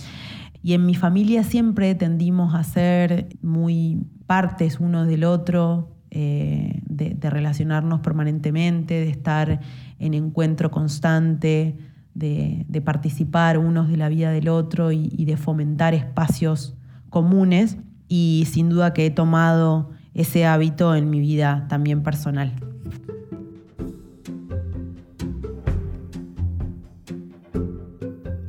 [0.62, 7.30] Y en mi familia siempre tendimos a ser muy partes uno del otro, eh, de,
[7.30, 9.60] relacionarnos permanentemente, de estar
[9.98, 11.76] en encuentro constante,
[12.18, 16.74] de, participar unos de la vida del otro y de fomentar espacios
[17.10, 17.76] comunes.
[18.08, 22.54] Y sin duda que he tomado ese hábito en mi vida también personal.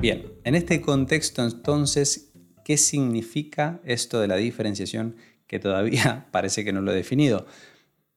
[0.00, 2.32] Bien, en este contexto entonces,
[2.64, 7.46] ¿qué significa esto de la diferenciación que todavía parece que no lo he definido?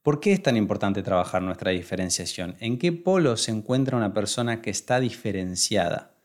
[0.03, 2.57] ¿Por qué es tan importante trabajar nuestra diferenciación?
[2.59, 6.17] ¿En qué polo se encuentra una persona que está diferenciada?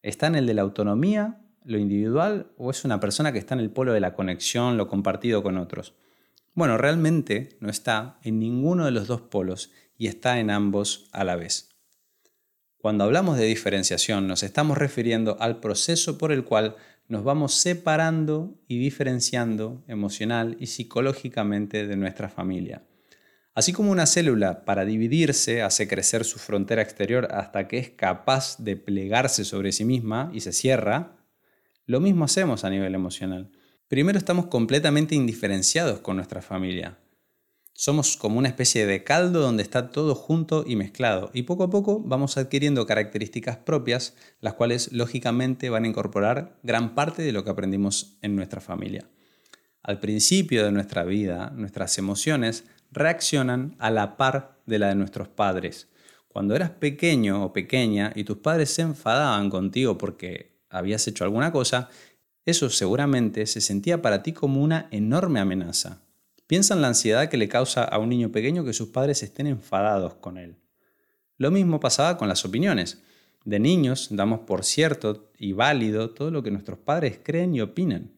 [0.00, 3.60] ¿Está en el de la autonomía, lo individual, o es una persona que está en
[3.60, 5.92] el polo de la conexión, lo compartido con otros?
[6.54, 11.22] Bueno, realmente no está en ninguno de los dos polos y está en ambos a
[11.22, 11.68] la vez.
[12.78, 18.54] Cuando hablamos de diferenciación nos estamos refiriendo al proceso por el cual nos vamos separando
[18.66, 22.82] y diferenciando emocional y psicológicamente de nuestra familia.
[23.56, 28.58] Así como una célula para dividirse hace crecer su frontera exterior hasta que es capaz
[28.58, 31.16] de plegarse sobre sí misma y se cierra,
[31.86, 33.50] lo mismo hacemos a nivel emocional.
[33.88, 36.98] Primero estamos completamente indiferenciados con nuestra familia.
[37.72, 41.70] Somos como una especie de caldo donde está todo junto y mezclado y poco a
[41.70, 47.42] poco vamos adquiriendo características propias, las cuales lógicamente van a incorporar gran parte de lo
[47.42, 49.08] que aprendimos en nuestra familia.
[49.82, 55.28] Al principio de nuestra vida, nuestras emociones reaccionan a la par de la de nuestros
[55.28, 55.88] padres.
[56.28, 61.52] Cuando eras pequeño o pequeña y tus padres se enfadaban contigo porque habías hecho alguna
[61.52, 61.88] cosa,
[62.44, 66.02] eso seguramente se sentía para ti como una enorme amenaza
[66.46, 69.48] Piensa en la ansiedad que le causa a un niño pequeño que sus padres estén
[69.48, 70.56] enfadados con él.
[71.38, 73.02] Lo mismo pasaba con las opiniones.
[73.44, 78.12] De niños damos por cierto y válido todo lo que nuestros padres creen y opinan.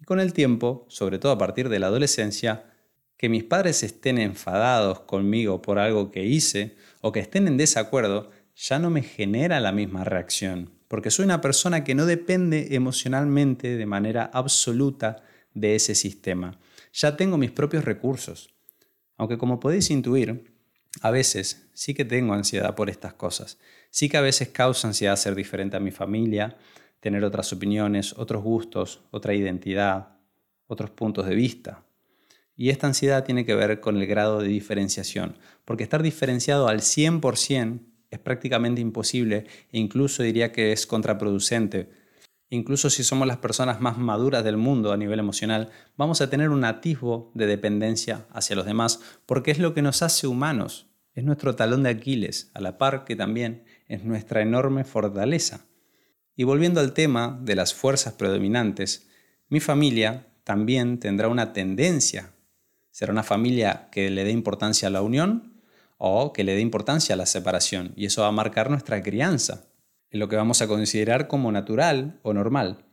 [0.00, 2.72] Y con el tiempo, sobre todo a partir de la adolescencia,
[3.16, 8.30] que mis padres estén enfadados conmigo por algo que hice o que estén en desacuerdo,
[8.54, 13.76] ya no me genera la misma reacción, porque soy una persona que no depende emocionalmente
[13.76, 15.22] de manera absoluta
[15.54, 16.58] de ese sistema
[16.96, 18.54] ya tengo mis propios recursos.
[19.18, 20.54] Aunque como podéis intuir,
[21.02, 23.58] a veces sí que tengo ansiedad por estas cosas.
[23.90, 26.56] Sí que a veces causa ansiedad ser diferente a mi familia,
[27.00, 30.16] tener otras opiniones, otros gustos, otra identidad,
[30.66, 31.84] otros puntos de vista.
[32.56, 36.80] Y esta ansiedad tiene que ver con el grado de diferenciación, porque estar diferenciado al
[36.80, 41.90] 100% es prácticamente imposible e incluso diría que es contraproducente
[42.48, 46.50] Incluso si somos las personas más maduras del mundo a nivel emocional, vamos a tener
[46.50, 51.24] un atisbo de dependencia hacia los demás porque es lo que nos hace humanos, es
[51.24, 55.66] nuestro talón de Aquiles, a la par que también es nuestra enorme fortaleza.
[56.36, 59.08] Y volviendo al tema de las fuerzas predominantes,
[59.48, 62.32] mi familia también tendrá una tendencia.
[62.96, 65.60] Será una familia que le dé importancia a la unión
[65.98, 69.66] o que le dé importancia a la separación, y eso va a marcar nuestra crianza
[70.10, 72.86] en lo que vamos a considerar como natural o normal.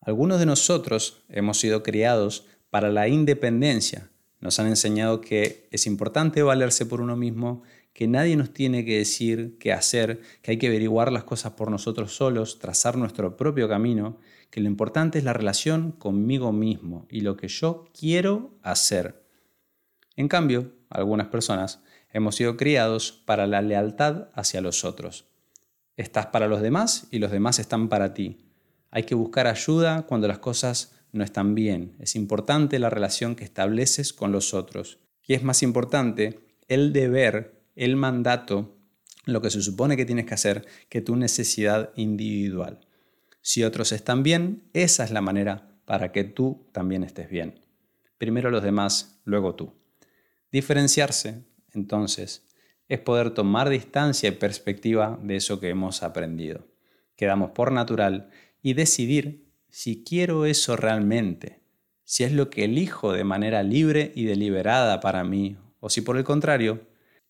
[0.00, 4.10] Algunos de nosotros hemos sido criados para la independencia.
[4.40, 7.62] Nos han enseñado que es importante valerse por uno mismo,
[7.92, 11.70] que nadie nos tiene que decir qué hacer, que hay que averiguar las cosas por
[11.70, 14.18] nosotros solos, trazar nuestro propio camino,
[14.50, 19.19] que lo importante es la relación conmigo mismo y lo que yo quiero hacer.
[20.16, 21.80] En cambio, algunas personas
[22.12, 25.26] hemos sido criados para la lealtad hacia los otros.
[25.96, 28.38] Estás para los demás y los demás están para ti.
[28.90, 31.96] Hay que buscar ayuda cuando las cosas no están bien.
[31.98, 34.98] Es importante la relación que estableces con los otros.
[35.26, 38.76] Y es más importante el deber, el mandato,
[39.26, 42.80] lo que se supone que tienes que hacer, que tu necesidad individual.
[43.42, 47.60] Si otros están bien, esa es la manera para que tú también estés bien.
[48.18, 49.79] Primero los demás, luego tú.
[50.52, 52.46] Diferenciarse, entonces,
[52.88, 56.66] es poder tomar distancia y perspectiva de eso que hemos aprendido.
[57.14, 58.30] Quedamos por natural
[58.62, 61.60] y decidir si quiero eso realmente,
[62.02, 66.16] si es lo que elijo de manera libre y deliberada para mí, o si por
[66.16, 66.80] el contrario,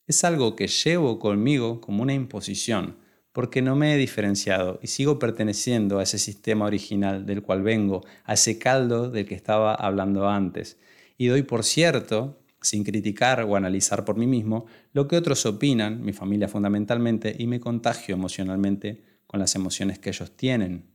[0.06, 2.96] es algo que llevo conmigo como una imposición,
[3.32, 8.04] porque no me he diferenciado y sigo perteneciendo a ese sistema original del cual vengo,
[8.24, 10.78] a ese caldo del que estaba hablando antes.
[11.18, 16.02] Y doy por cierto sin criticar o analizar por mí mismo lo que otros opinan,
[16.02, 20.90] mi familia fundamentalmente, y me contagio emocionalmente con las emociones que ellos tienen.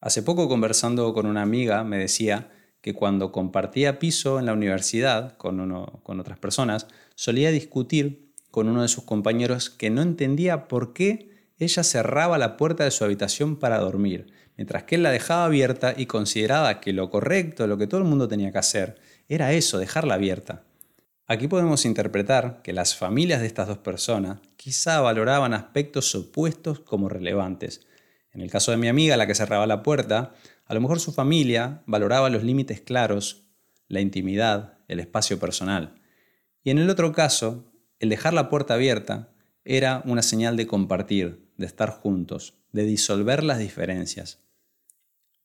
[0.00, 2.50] Hace poco conversando con una amiga me decía
[2.80, 8.82] que cuando compartía piso en la universidad con, con otras personas, solía discutir con uno
[8.82, 13.56] de sus compañeros que no entendía por qué ella cerraba la puerta de su habitación
[13.56, 17.88] para dormir, mientras que él la dejaba abierta y consideraba que lo correcto, lo que
[17.88, 20.64] todo el mundo tenía que hacer, era eso, dejarla abierta.
[21.26, 27.10] Aquí podemos interpretar que las familias de estas dos personas quizá valoraban aspectos opuestos como
[27.10, 27.86] relevantes.
[28.32, 30.32] En el caso de mi amiga, la que cerraba la puerta,
[30.64, 33.42] a lo mejor su familia valoraba los límites claros,
[33.88, 36.00] la intimidad, el espacio personal.
[36.64, 37.70] Y en el otro caso,
[38.00, 39.28] el dejar la puerta abierta
[39.64, 44.40] era una señal de compartir, de estar juntos, de disolver las diferencias.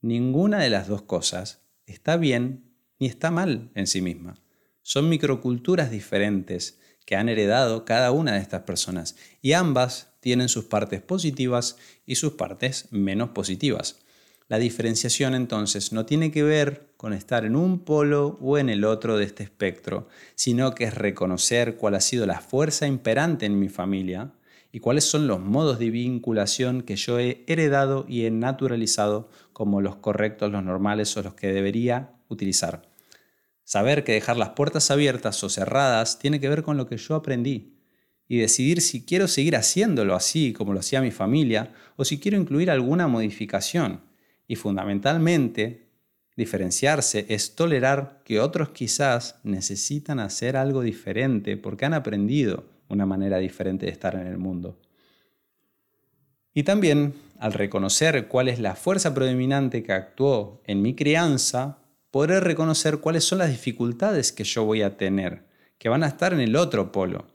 [0.01, 2.72] Ninguna de las dos cosas está bien
[3.03, 4.35] ni está mal en sí misma.
[4.81, 10.63] Son microculturas diferentes que han heredado cada una de estas personas y ambas tienen sus
[10.63, 11.75] partes positivas
[12.05, 13.99] y sus partes menos positivas.
[14.47, 18.85] La diferenciación entonces no tiene que ver con estar en un polo o en el
[18.85, 23.59] otro de este espectro, sino que es reconocer cuál ha sido la fuerza imperante en
[23.59, 24.31] mi familia
[24.71, 29.81] y cuáles son los modos de vinculación que yo he heredado y he naturalizado como
[29.81, 32.92] los correctos, los normales o los que debería utilizar.
[33.63, 37.15] Saber que dejar las puertas abiertas o cerradas tiene que ver con lo que yo
[37.15, 37.73] aprendí
[38.27, 42.37] y decidir si quiero seguir haciéndolo así como lo hacía mi familia o si quiero
[42.37, 44.01] incluir alguna modificación.
[44.47, 45.87] Y fundamentalmente,
[46.35, 53.37] diferenciarse es tolerar que otros quizás necesitan hacer algo diferente porque han aprendido una manera
[53.37, 54.79] diferente de estar en el mundo.
[56.53, 61.79] Y también, al reconocer cuál es la fuerza predominante que actuó en mi crianza,
[62.13, 65.47] podré reconocer cuáles son las dificultades que yo voy a tener,
[65.79, 67.25] que van a estar en el otro polo.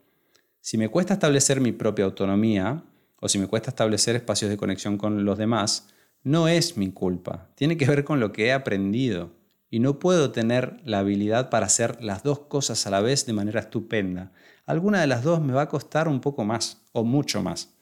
[0.60, 2.84] Si me cuesta establecer mi propia autonomía,
[3.18, 5.88] o si me cuesta establecer espacios de conexión con los demás,
[6.22, 9.32] no es mi culpa, tiene que ver con lo que he aprendido.
[9.68, 13.32] Y no puedo tener la habilidad para hacer las dos cosas a la vez de
[13.32, 14.30] manera estupenda.
[14.64, 17.74] Alguna de las dos me va a costar un poco más o mucho más.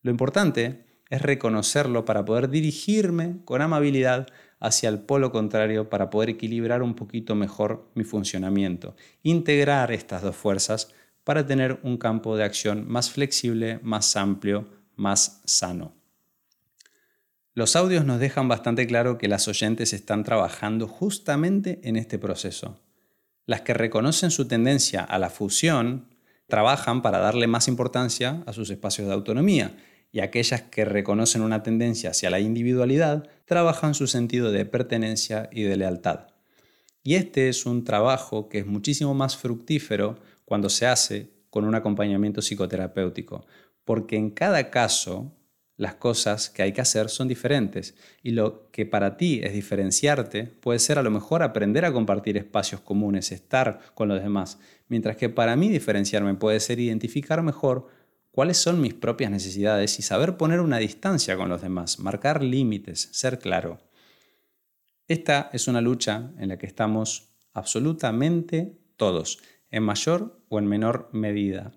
[0.00, 4.28] Lo importante es reconocerlo para poder dirigirme con amabilidad
[4.60, 8.94] hacia el polo contrario para poder equilibrar un poquito mejor mi funcionamiento.
[9.22, 10.92] Integrar estas dos fuerzas
[11.24, 15.94] para tener un campo de acción más flexible, más amplio, más sano.
[17.54, 22.78] Los audios nos dejan bastante claro que las oyentes están trabajando justamente en este proceso.
[23.46, 26.06] Las que reconocen su tendencia a la fusión
[26.46, 29.74] trabajan para darle más importancia a sus espacios de autonomía
[30.12, 35.62] y aquellas que reconocen una tendencia hacia la individualidad trabajan su sentido de pertenencia y
[35.62, 36.28] de lealtad.
[37.02, 41.74] Y este es un trabajo que es muchísimo más fructífero cuando se hace con un
[41.74, 43.46] acompañamiento psicoterapéutico,
[43.84, 45.32] porque en cada caso
[45.76, 50.44] las cosas que hay que hacer son diferentes y lo que para ti es diferenciarte
[50.44, 54.58] puede ser a lo mejor aprender a compartir espacios comunes, estar con los demás,
[54.88, 57.88] mientras que para mí diferenciarme puede ser identificar mejor
[58.30, 63.08] cuáles son mis propias necesidades y saber poner una distancia con los demás, marcar límites,
[63.12, 63.78] ser claro.
[65.08, 71.08] Esta es una lucha en la que estamos absolutamente todos, en mayor o en menor
[71.12, 71.72] medida.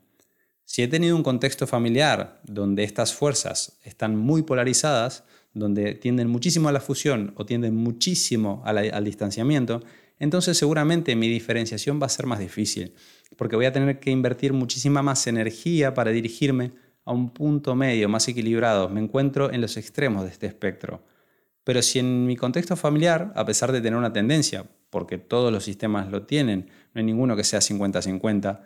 [0.65, 5.23] Si he tenido un contexto familiar donde estas fuerzas están muy polarizadas,
[5.53, 9.83] donde tienden muchísimo a la fusión o tienden muchísimo al distanciamiento,
[10.19, 12.93] entonces seguramente mi diferenciación va a ser más difícil
[13.37, 16.71] porque voy a tener que invertir muchísima más energía para dirigirme
[17.05, 18.89] a un punto medio más equilibrado.
[18.89, 21.03] Me encuentro en los extremos de este espectro.
[21.63, 25.63] Pero si en mi contexto familiar, a pesar de tener una tendencia, porque todos los
[25.63, 28.61] sistemas lo tienen, no hay ninguno que sea 50-50,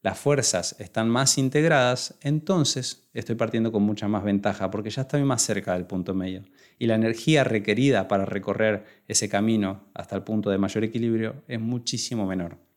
[0.00, 5.24] las fuerzas están más integradas, entonces estoy partiendo con mucha más ventaja porque ya estoy
[5.24, 6.44] más cerca del punto medio.
[6.78, 11.60] Y la energía requerida para recorrer ese camino hasta el punto de mayor equilibrio es
[11.60, 12.67] muchísimo menor.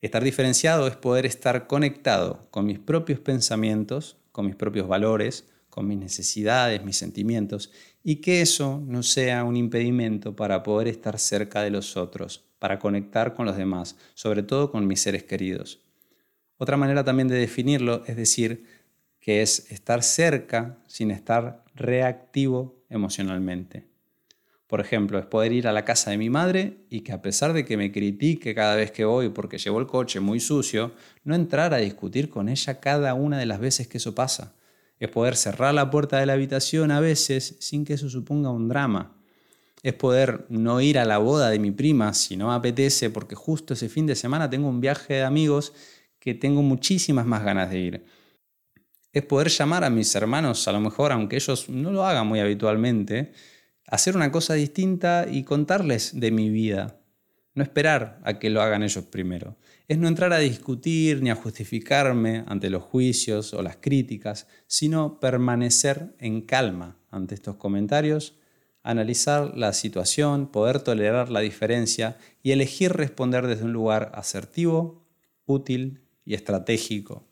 [0.00, 5.88] Estar diferenciado es poder estar conectado con mis propios pensamientos, con mis propios valores, con
[5.88, 7.72] mis necesidades, mis sentimientos,
[8.04, 12.78] y que eso no sea un impedimento para poder estar cerca de los otros, para
[12.78, 15.80] conectar con los demás, sobre todo con mis seres queridos.
[16.58, 18.64] Otra manera también de definirlo es decir
[19.18, 23.84] que es estar cerca sin estar reactivo emocionalmente.
[24.68, 27.54] Por ejemplo, es poder ir a la casa de mi madre y que a pesar
[27.54, 30.92] de que me critique cada vez que voy porque llevo el coche muy sucio,
[31.24, 34.54] no entrar a discutir con ella cada una de las veces que eso pasa.
[35.00, 38.68] Es poder cerrar la puerta de la habitación a veces sin que eso suponga un
[38.68, 39.16] drama.
[39.82, 43.34] Es poder no ir a la boda de mi prima si no me apetece porque
[43.34, 45.72] justo ese fin de semana tengo un viaje de amigos
[46.18, 48.04] que tengo muchísimas más ganas de ir.
[49.14, 52.40] Es poder llamar a mis hermanos, a lo mejor aunque ellos no lo hagan muy
[52.40, 53.32] habitualmente,
[53.88, 57.00] hacer una cosa distinta y contarles de mi vida.
[57.54, 59.56] No esperar a que lo hagan ellos primero.
[59.88, 65.18] Es no entrar a discutir ni a justificarme ante los juicios o las críticas, sino
[65.18, 68.38] permanecer en calma ante estos comentarios,
[68.82, 75.04] analizar la situación, poder tolerar la diferencia y elegir responder desde un lugar asertivo,
[75.46, 77.26] útil y estratégico.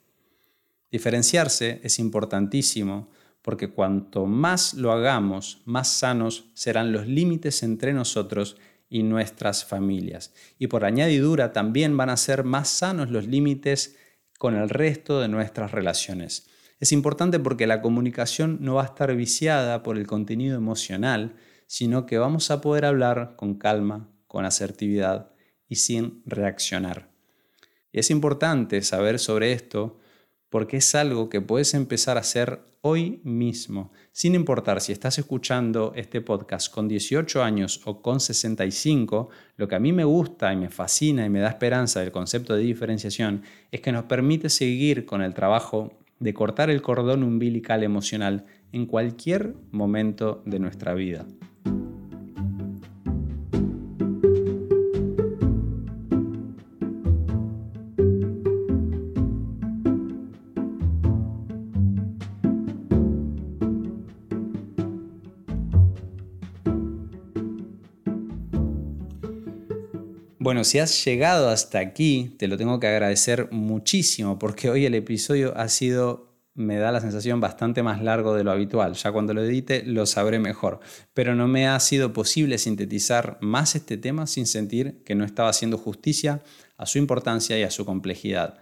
[0.91, 3.09] Diferenciarse es importantísimo
[3.47, 8.57] porque cuanto más lo hagamos, más sanos serán los límites entre nosotros
[8.89, 10.33] y nuestras familias.
[10.59, 13.95] Y por añadidura también van a ser más sanos los límites
[14.37, 16.49] con el resto de nuestras relaciones.
[16.81, 21.37] Es importante porque la comunicación no va a estar viciada por el contenido emocional,
[21.67, 25.31] sino que vamos a poder hablar con calma, con asertividad
[25.69, 27.11] y sin reaccionar.
[27.93, 30.01] Y es importante saber sobre esto
[30.49, 35.91] porque es algo que puedes empezar a hacer hoy mismo, sin importar si estás escuchando
[35.95, 40.55] este podcast con 18 años o con 65, lo que a mí me gusta y
[40.55, 45.05] me fascina y me da esperanza del concepto de diferenciación es que nos permite seguir
[45.05, 51.25] con el trabajo de cortar el cordón umbilical emocional en cualquier momento de nuestra vida.
[70.47, 74.95] Bueno, si has llegado hasta aquí, te lo tengo que agradecer muchísimo porque hoy el
[74.95, 78.93] episodio ha sido, me da la sensación, bastante más largo de lo habitual.
[78.93, 80.79] Ya cuando lo edite lo sabré mejor.
[81.13, 85.49] Pero no me ha sido posible sintetizar más este tema sin sentir que no estaba
[85.49, 86.41] haciendo justicia
[86.77, 88.57] a su importancia y a su complejidad.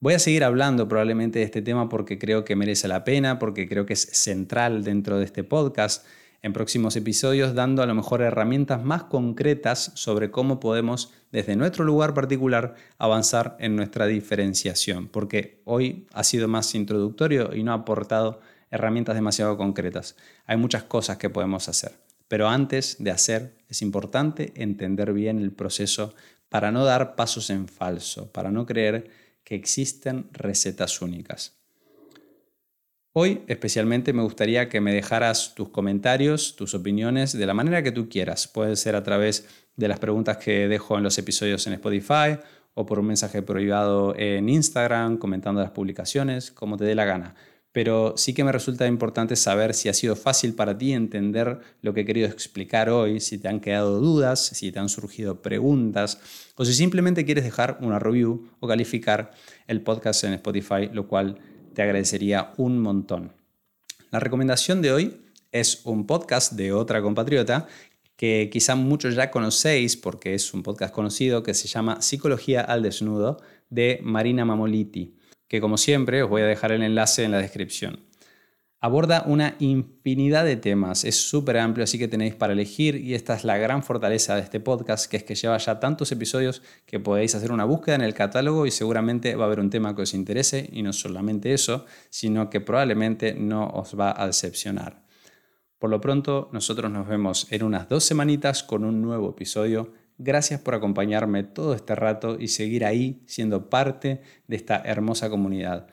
[0.00, 3.68] Voy a seguir hablando probablemente de este tema porque creo que merece la pena, porque
[3.68, 6.04] creo que es central dentro de este podcast
[6.42, 11.84] en próximos episodios dando a lo mejor herramientas más concretas sobre cómo podemos desde nuestro
[11.84, 17.76] lugar particular avanzar en nuestra diferenciación, porque hoy ha sido más introductorio y no ha
[17.76, 20.16] aportado herramientas demasiado concretas.
[20.46, 21.92] Hay muchas cosas que podemos hacer,
[22.28, 26.14] pero antes de hacer es importante entender bien el proceso
[26.48, 29.10] para no dar pasos en falso, para no creer
[29.44, 31.56] que existen recetas únicas.
[33.18, 37.90] Hoy especialmente me gustaría que me dejaras tus comentarios, tus opiniones de la manera que
[37.90, 38.46] tú quieras.
[38.46, 42.36] Puede ser a través de las preguntas que dejo en los episodios en Spotify
[42.74, 47.34] o por un mensaje privado en Instagram, comentando las publicaciones, como te dé la gana.
[47.72, 51.94] Pero sí que me resulta importante saber si ha sido fácil para ti entender lo
[51.94, 56.20] que he querido explicar hoy, si te han quedado dudas, si te han surgido preguntas
[56.54, 59.30] o si simplemente quieres dejar una review o calificar
[59.66, 61.38] el podcast en Spotify, lo cual
[61.76, 63.32] te agradecería un montón.
[64.10, 65.20] La recomendación de hoy
[65.52, 67.68] es un podcast de otra compatriota
[68.16, 72.82] que quizá muchos ya conocéis porque es un podcast conocido que se llama Psicología al
[72.82, 75.18] Desnudo de Marina Mamoliti,
[75.48, 78.00] que como siempre os voy a dejar el enlace en la descripción.
[78.86, 83.34] Aborda una infinidad de temas, es súper amplio, así que tenéis para elegir y esta
[83.34, 87.00] es la gran fortaleza de este podcast, que es que lleva ya tantos episodios que
[87.00, 90.02] podéis hacer una búsqueda en el catálogo y seguramente va a haber un tema que
[90.02, 95.02] os interese y no solamente eso, sino que probablemente no os va a decepcionar.
[95.80, 99.94] Por lo pronto, nosotros nos vemos en unas dos semanitas con un nuevo episodio.
[100.16, 105.88] Gracias por acompañarme todo este rato y seguir ahí siendo parte de esta hermosa comunidad.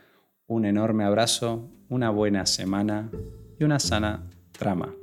[0.48, 3.10] Un enorme abrazo, una buena semana
[3.58, 4.94] y una sana trama.